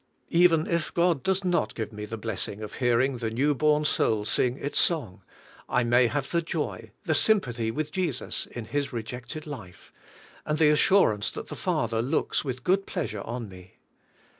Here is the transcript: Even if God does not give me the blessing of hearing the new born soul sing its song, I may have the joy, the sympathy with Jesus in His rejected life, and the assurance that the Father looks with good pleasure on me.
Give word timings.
Even 0.31 0.65
if 0.65 0.91
God 0.91 1.21
does 1.21 1.45
not 1.45 1.75
give 1.75 1.93
me 1.93 2.05
the 2.05 2.17
blessing 2.17 2.63
of 2.63 2.77
hearing 2.81 3.17
the 3.17 3.29
new 3.29 3.53
born 3.53 3.85
soul 3.85 4.25
sing 4.25 4.57
its 4.57 4.79
song, 4.79 5.21
I 5.69 5.83
may 5.83 6.07
have 6.07 6.31
the 6.31 6.41
joy, 6.41 6.89
the 7.05 7.13
sympathy 7.13 7.69
with 7.69 7.91
Jesus 7.91 8.47
in 8.47 8.65
His 8.65 8.91
rejected 8.91 9.45
life, 9.45 9.93
and 10.43 10.57
the 10.57 10.69
assurance 10.69 11.29
that 11.29 11.49
the 11.49 11.55
Father 11.55 12.01
looks 12.01 12.43
with 12.43 12.63
good 12.63 12.87
pleasure 12.87 13.21
on 13.21 13.47
me. 13.47 13.77